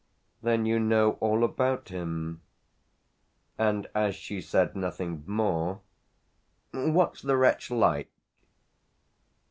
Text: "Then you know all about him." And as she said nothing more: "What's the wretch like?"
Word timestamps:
"Then 0.41 0.65
you 0.65 0.79
know 0.79 1.11
all 1.19 1.43
about 1.43 1.89
him." 1.89 2.41
And 3.55 3.85
as 3.93 4.15
she 4.15 4.41
said 4.41 4.75
nothing 4.75 5.23
more: 5.27 5.81
"What's 6.71 7.21
the 7.21 7.37
wretch 7.37 7.69
like?" 7.69 8.09